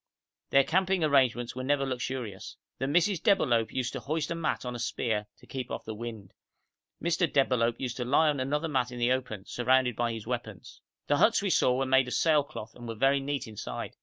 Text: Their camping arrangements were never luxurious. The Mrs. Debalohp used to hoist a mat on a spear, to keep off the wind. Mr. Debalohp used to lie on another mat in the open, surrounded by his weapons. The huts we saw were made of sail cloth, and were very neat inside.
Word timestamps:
Their 0.49 0.63
camping 0.63 1.03
arrangements 1.03 1.55
were 1.55 1.63
never 1.63 1.85
luxurious. 1.85 2.57
The 2.79 2.87
Mrs. 2.87 3.21
Debalohp 3.21 3.71
used 3.71 3.93
to 3.93 3.99
hoist 3.99 4.31
a 4.31 4.33
mat 4.33 4.65
on 4.65 4.73
a 4.73 4.79
spear, 4.79 5.27
to 5.37 5.45
keep 5.45 5.69
off 5.69 5.85
the 5.85 5.93
wind. 5.93 6.33
Mr. 6.99 7.31
Debalohp 7.31 7.79
used 7.79 7.97
to 7.97 8.03
lie 8.05 8.29
on 8.29 8.39
another 8.39 8.67
mat 8.67 8.91
in 8.91 8.97
the 8.97 9.11
open, 9.11 9.45
surrounded 9.45 9.95
by 9.95 10.11
his 10.11 10.25
weapons. 10.25 10.81
The 11.05 11.17
huts 11.17 11.43
we 11.43 11.51
saw 11.51 11.77
were 11.77 11.85
made 11.85 12.07
of 12.07 12.15
sail 12.15 12.41
cloth, 12.43 12.73
and 12.73 12.87
were 12.87 12.95
very 12.95 13.19
neat 13.19 13.45
inside. 13.47 13.95